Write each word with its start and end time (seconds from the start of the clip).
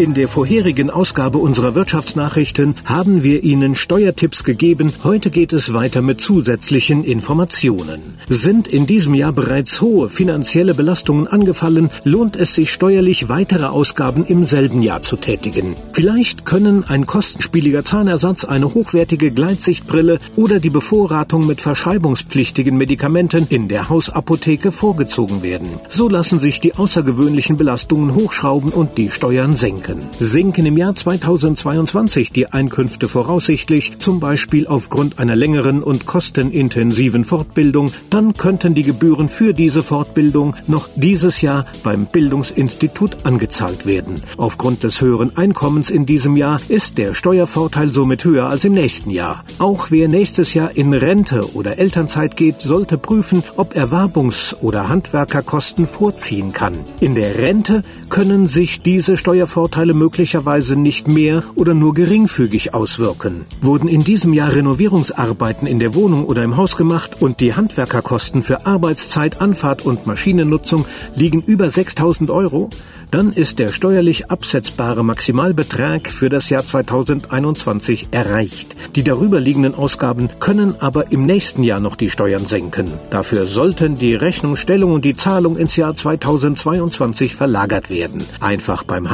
In 0.00 0.14
der 0.14 0.28
vorherigen 0.28 0.88
Ausgabe 0.88 1.36
unserer 1.36 1.74
Wirtschaftsnachrichten 1.74 2.74
haben 2.86 3.22
wir 3.22 3.44
Ihnen 3.44 3.74
Steuertipps 3.74 4.44
gegeben. 4.44 4.90
Heute 5.04 5.28
geht 5.28 5.52
es 5.52 5.74
weiter 5.74 6.00
mit 6.00 6.22
zusätzlichen 6.22 7.04
Informationen. 7.04 8.14
Sind 8.30 8.66
in 8.66 8.86
diesem 8.86 9.12
Jahr 9.12 9.32
bereits 9.32 9.82
hohe 9.82 10.08
finanzielle 10.08 10.72
Belastungen 10.72 11.26
angefallen, 11.26 11.90
lohnt 12.02 12.36
es 12.36 12.54
sich 12.54 12.72
steuerlich 12.72 13.28
weitere 13.28 13.66
Ausgaben 13.66 14.24
im 14.24 14.44
selben 14.44 14.80
Jahr 14.80 15.02
zu 15.02 15.18
tätigen. 15.18 15.76
Vielleicht 15.92 16.46
können 16.46 16.82
ein 16.88 17.04
kostenspieliger 17.04 17.84
Zahnersatz, 17.84 18.46
eine 18.46 18.72
hochwertige 18.72 19.30
Gleitsichtbrille 19.30 20.18
oder 20.34 20.60
die 20.60 20.70
Bevorratung 20.70 21.46
mit 21.46 21.60
verschreibungspflichtigen 21.60 22.74
Medikamenten 22.74 23.46
in 23.50 23.68
der 23.68 23.90
Hausapotheke 23.90 24.72
vorgezogen 24.72 25.42
werden. 25.42 25.68
So 25.90 26.08
lassen 26.08 26.38
sich 26.38 26.58
die 26.58 26.74
außergewöhnlichen 26.74 27.58
Belastungen 27.58 28.14
hochschrauben 28.14 28.70
und 28.70 28.96
die 28.96 29.10
Steuern 29.10 29.52
senken 29.52 29.89
sinken. 29.90 30.10
Sinken 30.18 30.66
im 30.66 30.76
Jahr 30.76 30.94
2022 30.94 32.32
die 32.32 32.52
Einkünfte 32.52 33.08
voraussichtlich, 33.08 33.98
zum 33.98 34.20
Beispiel 34.20 34.66
aufgrund 34.66 35.18
einer 35.18 35.36
längeren 35.36 35.82
und 35.82 36.06
kostenintensiven 36.06 37.24
Fortbildung, 37.24 37.92
dann 38.10 38.34
könnten 38.34 38.74
die 38.74 38.82
Gebühren 38.82 39.28
für 39.28 39.52
diese 39.52 39.82
Fortbildung 39.82 40.54
noch 40.66 40.88
dieses 40.96 41.40
Jahr 41.40 41.66
beim 41.82 42.06
Bildungsinstitut 42.06 43.24
angezahlt 43.24 43.86
werden. 43.86 44.22
Aufgrund 44.36 44.82
des 44.82 45.00
höheren 45.00 45.36
Einkommens 45.36 45.90
in 45.90 46.06
diesem 46.06 46.36
Jahr 46.36 46.60
ist 46.68 46.98
der 46.98 47.14
Steuervorteil 47.14 47.90
somit 47.90 48.24
höher 48.24 48.48
als 48.48 48.64
im 48.64 48.74
nächsten 48.74 49.10
Jahr. 49.10 49.44
Auch 49.58 49.90
wer 49.90 50.08
nächstes 50.08 50.54
Jahr 50.54 50.76
in 50.76 50.92
Rente 50.92 51.54
oder 51.54 51.78
Elternzeit 51.78 52.36
geht, 52.36 52.60
sollte 52.60 52.98
prüfen, 52.98 53.42
ob 53.56 53.76
er 53.76 53.90
Werbungs- 53.90 54.54
oder 54.60 54.88
Handwerkerkosten 54.88 55.86
vorziehen 55.86 56.52
kann. 56.52 56.74
In 57.00 57.14
der 57.14 57.38
Rente 57.38 57.82
können 58.08 58.46
sich 58.46 58.80
diese 58.80 59.16
Steuervorteile 59.16 59.69
Vorteile 59.70 59.94
möglicherweise 59.94 60.74
nicht 60.74 61.06
mehr 61.06 61.44
oder 61.54 61.74
nur 61.74 61.94
geringfügig 61.94 62.74
auswirken. 62.74 63.44
Wurden 63.60 63.86
in 63.86 64.02
diesem 64.02 64.32
Jahr 64.32 64.52
Renovierungsarbeiten 64.52 65.68
in 65.68 65.78
der 65.78 65.94
Wohnung 65.94 66.24
oder 66.24 66.42
im 66.42 66.56
Haus 66.56 66.76
gemacht 66.76 67.18
und 67.20 67.38
die 67.38 67.54
Handwerkerkosten 67.54 68.42
für 68.42 68.66
Arbeitszeit, 68.66 69.40
Anfahrt 69.40 69.86
und 69.86 70.08
Maschinennutzung 70.08 70.86
liegen 71.14 71.40
über 71.40 71.70
6000 71.70 72.30
Euro, 72.30 72.68
dann 73.10 73.32
ist 73.32 73.58
der 73.58 73.70
steuerlich 73.70 74.30
absetzbare 74.30 75.04
Maximalbetrag 75.04 76.08
für 76.08 76.28
das 76.28 76.48
Jahr 76.48 76.64
2021 76.64 78.08
erreicht. 78.12 78.76
Die 78.94 79.02
darüber 79.02 79.40
liegenden 79.40 79.74
Ausgaben 79.74 80.30
können 80.38 80.74
aber 80.80 81.10
im 81.10 81.26
nächsten 81.26 81.62
Jahr 81.62 81.80
noch 81.80 81.96
die 81.96 82.10
Steuern 82.10 82.46
senken. 82.46 82.86
Dafür 83.10 83.46
sollten 83.46 83.98
die 83.98 84.14
Rechnungsstellung 84.14 84.92
und 84.92 85.04
die 85.04 85.16
Zahlung 85.16 85.56
ins 85.56 85.76
Jahr 85.76 85.94
2022 85.94 87.34
verlagert 87.34 87.90
werden. 87.90 88.24
Einfach 88.38 88.84
beim 88.84 89.10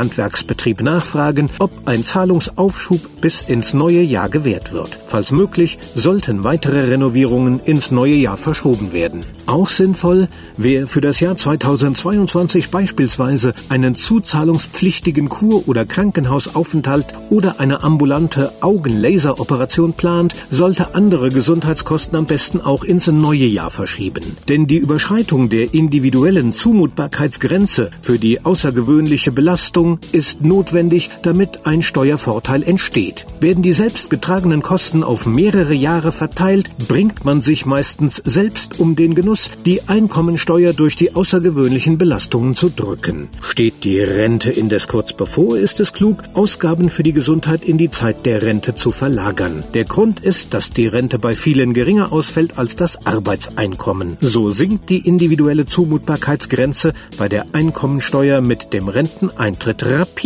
Handwerksbetrieb 0.47 0.83
nachfragen, 0.83 1.51
ob 1.59 1.71
ein 1.87 2.05
Zahlungsaufschub 2.05 3.21
bis 3.21 3.41
ins 3.41 3.75
neue 3.75 4.03
Jahr 4.03 4.29
gewährt 4.29 4.73
wird. 4.73 4.99
Falls 5.07 5.33
möglich, 5.33 5.79
sollten 5.95 6.45
weitere 6.45 6.89
Renovierungen 6.91 7.61
ins 7.61 7.91
neue 7.91 8.15
Jahr 8.15 8.37
verschoben 8.37 8.93
werden. 8.93 9.25
Auch 9.47 9.69
sinnvoll, 9.69 10.29
wer 10.57 10.87
für 10.87 11.01
das 11.01 11.21
Jahr 11.21 11.37
2022 11.37 12.71
beispielsweise 12.71 13.55
eine 13.69 13.87
einen 13.87 13.95
zuzahlungspflichtigen 13.95 15.29
Kur- 15.29 15.69
oder 15.69 15.85
Krankenhausaufenthalt 15.85 17.07
oder 17.31 17.61
eine 17.61 17.85
ambulante 17.85 18.51
Augenlaseroperation 18.61 19.93
plant, 19.93 20.35
sollte 20.51 20.95
andere 20.95 21.29
Gesundheitskosten 21.29 22.17
am 22.17 22.27
besten 22.27 22.61
auch 22.61 22.85
ins 22.85 23.07
neue 23.07 23.47
Jahr 23.47 23.71
verschieben. 23.71 24.25
Denn 24.49 24.67
die 24.67 24.79
Überschreitung 24.79 25.51
der 25.51 25.75
individuellen 25.75 26.53
Zumutbarkeitsgrenze 26.53 27.91
für 28.01 28.19
die 28.19 28.45
außergewöhnliche 28.45 29.31
Belastung 29.31 29.99
ist 30.13 30.36
notwendig, 30.41 31.11
damit 31.23 31.67
ein 31.67 31.83
Steuervorteil 31.83 32.63
entsteht. 32.63 33.27
Werden 33.41 33.63
die 33.63 33.73
selbstgetragenen 33.73 34.63
Kosten 34.63 35.03
auf 35.03 35.27
mehrere 35.27 35.75
Jahre 35.75 36.13
verteilt, 36.13 36.71
bringt 36.89 37.25
man 37.25 37.41
sich 37.41 37.67
meistens 37.67 38.17
selbst 38.25 38.81
um 38.81 38.97
den 38.97 39.15
Genuss, 39.15 39.51
die 39.65 39.89
Einkommensteuer 39.89 40.73
durch 40.73 40.97
die 40.97 41.15
außergewöhnlichen 41.15 41.99
Belastungen 41.99 42.55
zu 42.55 42.71
drücken. 42.71 43.29
Steht 43.41 43.85
die 43.85 44.01
Rente 44.01 44.51
indes 44.51 44.89
kurz 44.89 45.13
bevor, 45.13 45.57
ist 45.57 45.81
es 45.81 45.93
klug, 45.93 46.23
Ausgaben 46.35 46.91
für 46.91 47.03
die 47.03 47.13
Gesundheit 47.13 47.65
in 47.65 47.79
die 47.79 47.91
Zeit 47.91 48.27
der 48.27 48.43
Rente 48.43 48.75
zu 48.75 48.91
verlagern. 48.91 49.65
Der 49.75 49.85
Grund 49.85 50.21
ist, 50.21 50.55
dass 50.55 50.71
die 50.71 50.87
Rente 50.87 51.19
bei 51.19 51.35
vielen 51.35 51.73
geringer 51.73 52.13
ausfällt 52.13 52.59
als 52.59 52.77
das 52.77 53.07
Arbeitseinkommen. 53.07 54.17
So 54.21 54.51
sinkt 54.51 54.91
die 54.91 55.07
individuelle 55.07 55.67
Zumutbarkeitsgrenze 55.67 56.95
bei 57.19 57.29
der 57.29 57.47
Einkommensteuer 57.53 58.41
mit 58.41 58.73
dem 58.73 58.89
Renteneintritt 58.89 59.85
rapide. 59.85 60.26